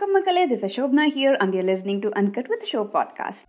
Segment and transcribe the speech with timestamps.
[0.00, 0.42] வணக்கம் மக்களே.
[0.50, 3.44] This is Shobna here and you're listening to uncut with Sho podcast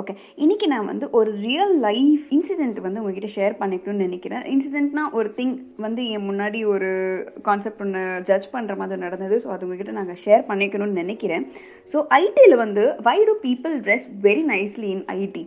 [0.00, 4.42] okay இன்னைக்கு நான் வந்து ஒரு ரியல் லைஃப் இன்சிடென்ட் வந்து உங்ககிட்ட ஷேர் பண்ணிக்கணும்னு நினைக்கிறேன்.
[4.54, 6.90] இன்சிடென்ட்னா ஒரு திங் வந்து என் முன்னாடி ஒரு
[7.42, 9.38] கான்செப்ட் ஒன்று ஜட்ஜ் பண்ணுற மாதிரி நடந்தது.
[9.44, 11.46] ஸோ அது உங்ககிட்ட நாங்கள் ஷேர் பண்ணிக்கணும்னு நினைக்கிறேன்.
[11.92, 15.44] ஸோ ஐடியில் வந்து why do people dress very nicely in IT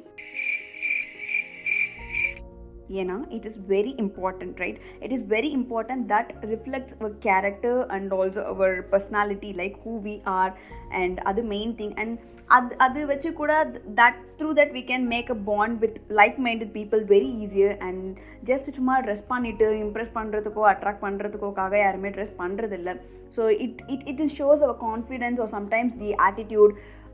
[2.95, 8.13] ஏன்னா it is very important right it is very important that reflects our character and
[8.17, 10.53] also our personality like who we are
[11.01, 12.15] and அது main thing and
[12.49, 13.51] அது அது வச்சு கூட
[13.99, 18.05] that through that we can make a bond with like minded people very easier and
[18.43, 22.93] just சும்மா dress பண்ணிட்டு impress பண்ணுறதுக்கோ attract பண்ணுறதுக்கோக்காக யாருமே ட்ரெஸ் பண்ணுறதில்ல
[23.35, 26.73] so it it it is shows our confidence or sometimes the attitude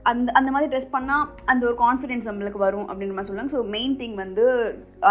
[0.10, 3.96] அந்த அந்த மாதிரி dress பண்ணால் அந்த ஒரு கான்ஃபிடென்ஸ் நம்மளுக்கு வரும் அப்படின்ற மாதிரி சொல்லுவாங்க ஸோ மெயின்
[4.02, 4.44] திங் வந்து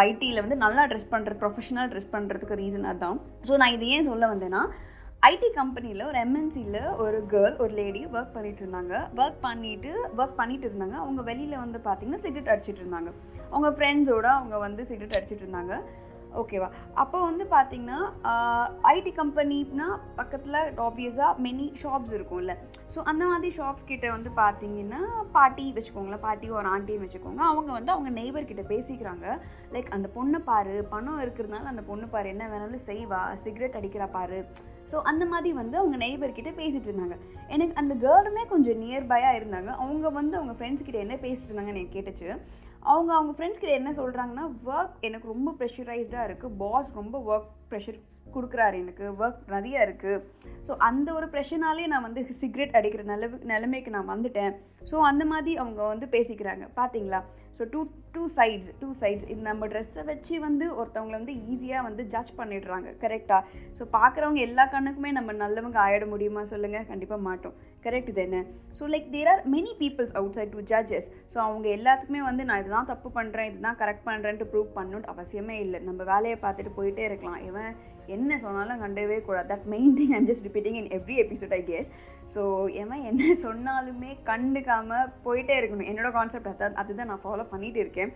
[0.09, 3.19] ஐடியில் வந்து நல்லா ட்ரெஸ் பண்ணுறது ப்ரொஃபஷனல் ட்ரெஸ் பண்ணுறதுக்கு ரீசன் அதுதான்.
[3.49, 4.63] ஸோ நான் இது ஏன் சொல்ல வந்தேன்னா
[5.31, 8.95] ஐடி கம்பெனியில் ஒரு எம்என்சியில் ஒரு கேர்ள் ஒரு லேடி ஒர்க் பண்ணிட்டு இருந்தாங்க.
[9.21, 10.97] ஒர்க் பண்ணிட்டு ஒர்க் பண்ணிட்டு இருந்தாங்க.
[11.05, 13.13] அவங்க வெளியில் வந்து பார்த்தீங்கன்னா சிகரெட் அடிச்சிட்டு இருந்தாங்க.
[13.53, 15.75] அவங்க ஃப்ரெண்ட்ஸோட அவங்க வந்து சிகரெட் அடிச்சிட்டு இருந்தாங்க.
[16.41, 16.69] ஓகேவா?
[16.95, 17.99] அப்போ வந்து பார்த்தீங்கன்னா
[18.95, 22.55] ஐடி கம்பெனினா பக்கத்தில் ஆப்வியஸாக மெனி ஷாப்ஸ் இருக்கும்ல.
[22.95, 25.01] ஸோ அந்த மாதிரி ஷாப்ஸ் கிட்ட வந்து பார்த்தீங்கன்னா
[25.33, 27.43] பாட்டி வச்சுக்கோங்களேன் பாட்டி ஒரு ஆண்டியும் வச்சுக்கோங்க.
[27.53, 29.27] அவங்க வந்து அவங்க நெய்பர் கிட்ட பேசிக்கிறாங்க.
[29.73, 34.41] லைக் அந்த பொண்ணை பாரு பணம் இருக்கிறதுனால அந்த பொண்ணு பாரு என்ன வேணாலும் செய்வா சிகரெட் அடிக்கிறா பாரு.
[34.91, 37.17] ஸோ அந்த மாதிரி வந்து அவங்க நெய்பர்கிட்ட பேசிகிட்டு இருந்தாங்க.
[37.49, 39.71] எனக்கு அந்த கேர்ளுமே கொஞ்சம் நியர்பையாக இருந்தாங்க.
[39.83, 42.29] அவங்க வந்து அவங்க ஃப்ரெண்ட்ஸ் கிட்ட என்ன பேசிட்டு இருந்தாங்கன்னு எனக்கு கேட்டுச்சு.
[42.93, 47.99] அவங்க அவங்க ஃப்ரெண்ட்ஸ் கிட்ட என்ன சொல்கிறாங்கன்னா ஒர்க் எனக்கு ரொம்ப ப்ரெஷரைஸ்டாக இருக்குது பாஸ் ரொம்ப ஒர்க் ப்ரெஷர்
[48.35, 49.05] கொடுக்குறாரு எனக்கு.
[49.23, 50.23] ஒர்க் நிறையா இருக்குது
[50.67, 54.55] ஸோ அந்த ஒரு ப்ரெஷர்னாலே நான் வந்து சிகரெட் அடிக்கிற நிலவு நிலைமைக்கு நான் வந்துட்டேன்.
[54.91, 56.65] ஸோ அந்த மாதிரி அவங்க வந்து பேசிக்கிறாங்க.
[56.81, 57.21] பார்த்தீங்களா
[57.59, 57.81] so two
[58.15, 62.89] two sides two sides இது நம்ம ட்ரெஸ்ஸை வச்சு வந்து ஒருத்தவங்களை வந்து ஈஸியாக வந்து ஜட்ஜ் பண்ணிடுறாங்க.
[63.03, 63.43] கரெக்டாக
[63.79, 67.57] ஸோ பார்க்குறவங்க எல்லா கண்ணுக்குமே நம்ம நல்லவங்க ஆயிட முடியுமா சொல்லுங்கள் கண்டிப்பாக மாட்டோம்.
[67.87, 68.39] கரெக்ட் இது என்ன?
[68.79, 72.91] So like there are many peoples outside to judges so அவங்க எல்லாத்துக்குமே வந்து நான் இதுதான்
[72.93, 75.81] தப்பு பண்ணுறேன் இதுதான் கரெக்ட் பண்ணுறேன்ட்டு ப்ரூவ் பண்ணணும்னு அவசியமே இல்லை.
[75.89, 77.41] நம்ம வேலையை பார்த்துட்டு போயிட்டே இருக்கலாம்.
[77.51, 77.71] இவன்
[78.17, 79.49] என்ன சொன்னாலும் கண்டவே கூடாது.
[79.53, 81.89] That main thing I'm just repeating in every episode I guess
[82.35, 82.43] so
[82.81, 85.89] இவன் என்ன சொன்னாலுமே கண்டுக்காமல் போயிட்டே இருக்கணும்.
[85.91, 86.77] என்னோட கான்செப்ட் அதான்.
[86.83, 88.13] அதுதான் நான் ஃபாலோ பண்ணிகிட்டு இருக்கேன்.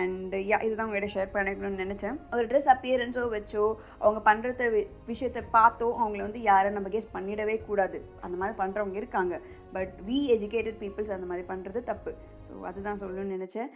[0.00, 2.16] அண்ட் யா இதுதான் உங்கள்கிட்ட ஷேர் பண்ணிக்கணும்னு நினச்சேன்.
[2.36, 3.64] ஒரு ட்ரெஸ் அப்பியரன்ஸோ வச்சோ
[4.04, 4.68] அவங்க பண்ணுறத
[5.12, 8.00] விஷயத்தை பார்த்தோ அவங்கள வந்து யாரும் நம்ம கேஸ் பண்ணிடவே கூடாது.
[8.26, 9.36] அந்த மாதிரி பண்ணுறவங்க இருக்காங்க.
[9.76, 12.12] பட் வி எஜுகேட்டட் பீப்புள்ஸ் அந்த மாதிரி பண்ணுறது தப்பு.
[12.50, 13.68] ஸோ அதுதான் சொல்லணும்னு நினச்சேன்.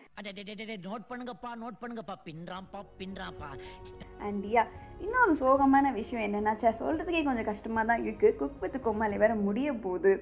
[0.88, 2.16] நோட் பண்ணுங்கப்பா நோட் பண்ணுங்கப்பா.
[2.28, 3.50] பின்றாம்பா பின்றாம்பா
[4.26, 4.64] அண்ட் யா
[5.04, 9.68] இன்னொரு சோகமான விஷயம் என்னென்னா சே சொல்கிறதுக்கே கொஞ்சம் கஷ்டமாக தான் இருக்குது குக் வித் கோமாளி வேறு முடிய
[9.86, 10.12] போகுது.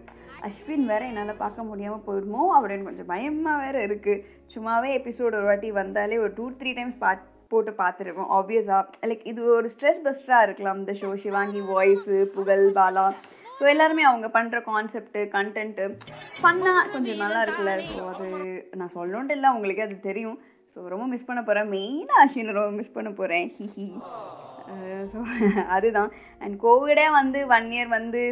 [0.47, 4.25] அஸ்வின் வேறு என்னால் பார்க்க முடியாமல் போயிடுமோ அப்படின்னு கொஞ்சம் பயமாக வேறு இருக்குது
[4.55, 8.31] சும்மாவே எபிசோடு ஒரு வாட்டி வந்தாலே ஒரு டூ த்ரீ டைம்ஸ் பாட் போட்டு பார்த்துருக்கோம்.
[8.39, 10.81] ஆப்வியஸாக லைக் இது ஒரு ஸ்ட்ரெஸ் பஸ்டராக இருக்கலாம்.
[10.83, 13.07] இந்த ஷோ சிவாங்கி வாய்ஸு புகழ் பாலா
[13.63, 15.85] ஸோ எல்லாருமே அவங்க பண்ணுற கான்செப்ட்டு கண்டென்ட்டு
[16.39, 17.73] ஃபன்னாக கொஞ்சம் நல்லா இருக்குல்ல.
[17.91, 18.29] ஸோ அது
[18.79, 20.39] நான் சொல்லணுன்ட்டு இல்லை உங்களுக்கே அது தெரியும்.
[20.73, 23.87] ஸோ ரொம்ப மிஸ் பண்ண போகிறேன் மெயினாக அஷின் ரொம்ப மிஸ் பண்ண போகிறேன் ஹிஹி
[25.13, 25.21] ஸோ
[25.75, 26.11] அதுதான்.
[26.45, 28.23] அண்ட் கோவிடே வந்து ஒன் இயர் வந்து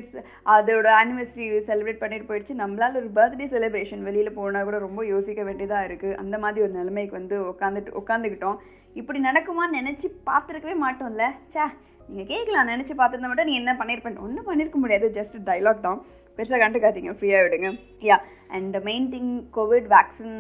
[0.55, 2.57] அதோட ஆனிவர்சரி செலிப்ரேட் பண்ணிட்டு போயிடுச்சு.
[2.63, 7.19] நம்மளால் ஒரு பர்த்டே செலிப்ரேஷன் வெளியில் போனால் கூட ரொம்ப யோசிக்க வேண்டியதாக இருக்குது அந்த மாதிரி ஒரு நிலைமைக்கு
[7.21, 8.59] வந்து உட்காந்துட்டு உட்காந்துக்கிட்டோம்
[9.03, 11.27] இப்படி நடக்குமான்னு நினச்சி பார்த்துருக்கவே மாட்டோம்ல.
[11.55, 11.63] சே
[12.11, 16.01] நீங்கள் கேட்கலாம் நினச்சி பார்த்துருந்தா மட்டும் நீ என்ன பண்ணியிருப்பேன் ஒன்றும் பண்ணியிருக்க முடியாது ஜஸ்ட் டைலாக் தான்.
[16.37, 17.69] பெருசாக கண்டுக்காதீங்க ஃப்ரீயாக விடுங்க.
[18.09, 18.17] Ya
[18.57, 20.37] and main thing COVID vaccine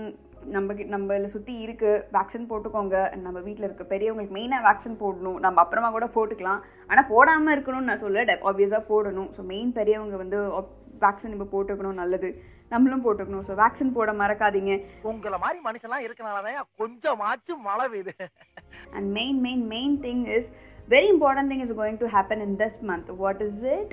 [0.55, 2.99] நம்ம நம்மள சுற்றி இருக்குது வேக்சின் போட்டுக்கோங்க.
[3.25, 5.39] நம்ம வீட்டில் இருக்க பெரியவங்களுக்கு மெயினாக வேக்சின் போடணும்.
[5.45, 6.61] நம்ம அப்புறமா கூட போட்டுக்கலாம்.
[6.91, 9.29] ஆனால் போடாமல் இருக்கணும்னு நான் சொல்ல ஆப்வியஸாக போடணும்.
[9.37, 10.39] ஸோ மெயின் பெரியவங்க வந்து
[11.05, 12.31] வேக்சின் இப்போ போட்டுக்கணும் நல்லது.
[12.73, 13.45] நம்மளும் போட்டுக்கணும்.
[13.49, 14.73] ஸோ வேக்சின் போட மறக்காதீங்க.
[15.11, 18.15] உங்கள மாதிரி மனுஷன்லாம் இருக்கனாலதான் கொஞ்சமாச்சும் மழை பெய்யுது.
[18.97, 20.51] And main main main thing is
[20.93, 23.93] very important thing is going to happen in this month what is it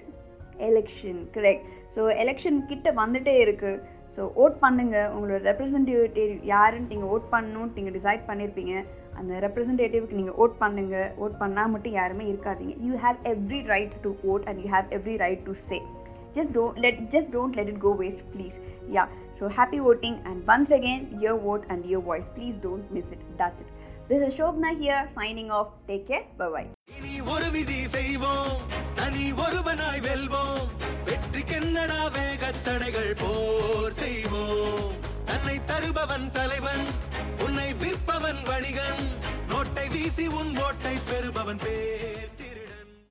[0.69, 1.65] election correct
[1.95, 3.81] so election கிட்ட வந்துட்டே இருக்குது
[4.15, 8.73] ஸோ ஓட் பண்ணுங்கள் உங்களோட ரெப்ரசன்டேட்டிவ் யாருன்னு நீங்கள் ஓட் பண்ணணும்னு நீங்கள் டிசைட் பண்ணியிருப்பீங்க
[9.19, 12.73] அந்த ரெப்ரசன்டேட்டிவ்க்கு நீங்கள் ஓட் பண்ணுங்கள் ஓட் பண்ணால் மட்டும் யாருமே இருக்காதீங்க.
[12.87, 15.79] You have every right to vote and you have every right to say
[16.37, 18.57] just don't let just don't let it go waste please.
[18.95, 19.07] Yeah.
[19.39, 22.27] So happy voting and once again your vote and your voice.
[22.37, 23.23] Please don't miss it.
[23.41, 23.69] That's it.
[24.09, 25.71] This is shobna here signing off.
[25.91, 26.25] Take care.
[26.41, 26.67] Bye bye
[27.27, 28.57] ஒரு விதி செய்வோம்.
[28.95, 30.67] தனி ஒருவனாய் வெல்வோம்.
[31.05, 34.95] வெற்றி கென்னடா வேகத்தடைகள் போர் செய்வோம்.
[35.25, 36.85] தன்னை தருபவன் தலைவன்
[37.39, 39.03] உன்னை விற்பவன் வணிகன்.
[39.49, 42.26] நோட்டை வீசி உன் ஓட்டை பெறுபவன் பேர்.